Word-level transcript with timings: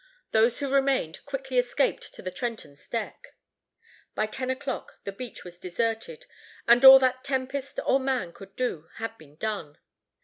Those 0.31 0.57
who 0.61 0.67
remained 0.73 1.23
quickly 1.27 1.59
escaped 1.59 2.11
to 2.15 2.23
the 2.23 2.31
Trenton's 2.31 2.87
deck. 2.87 3.35
By 4.15 4.25
ten 4.25 4.49
o'clock 4.49 4.93
the 5.03 5.11
beach 5.11 5.43
was 5.43 5.59
deserted, 5.59 6.25
and 6.67 6.83
all 6.83 6.97
that 6.97 7.23
tempest 7.23 7.79
or 7.85 7.99
man 7.99 8.33
could 8.33 8.55
do 8.55 8.89
had 8.95 9.15
been 9.19 9.35
done. 9.35 9.77